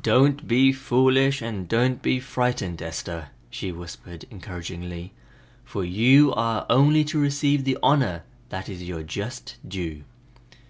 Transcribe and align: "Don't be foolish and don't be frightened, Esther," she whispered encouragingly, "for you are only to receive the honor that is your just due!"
"Don't 0.00 0.48
be 0.48 0.72
foolish 0.72 1.42
and 1.42 1.68
don't 1.68 2.00
be 2.00 2.20
frightened, 2.20 2.80
Esther," 2.80 3.28
she 3.50 3.70
whispered 3.70 4.24
encouragingly, 4.30 5.12
"for 5.62 5.84
you 5.84 6.32
are 6.32 6.64
only 6.70 7.04
to 7.04 7.20
receive 7.20 7.64
the 7.64 7.76
honor 7.82 8.22
that 8.48 8.70
is 8.70 8.82
your 8.84 9.02
just 9.02 9.56
due!" 9.68 10.04